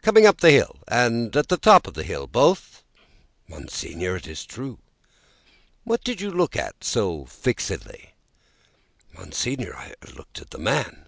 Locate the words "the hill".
0.40-0.78, 1.94-2.28